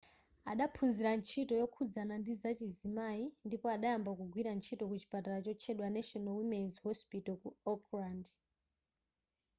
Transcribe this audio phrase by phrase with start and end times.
[0.51, 7.49] adaphunzira ntchito yokhuzana ndizachizimayi ndipo adayamba kugwira ntchito ku chipatala chotchedwa national women's hospital ku
[7.71, 8.25] auckland